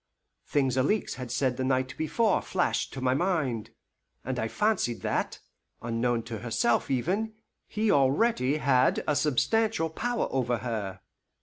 Things 0.47 0.77
Alixe 0.77 1.13
had 1.17 1.29
said 1.29 1.57
the 1.57 1.63
night 1.63 1.95
before 1.95 2.41
flashed 2.41 2.91
to 2.93 3.01
my 3.01 3.13
mind, 3.13 3.69
and 4.25 4.39
I 4.39 4.47
fancied 4.47 5.01
that, 5.01 5.37
unknown 5.79 6.23
to 6.23 6.39
herself 6.39 6.89
even, 6.89 7.35
he 7.67 7.91
already 7.91 8.57
had 8.57 9.03
a 9.07 9.15
substantial 9.15 9.91
power 9.91 10.27
over 10.31 10.57
her. 10.57 11.01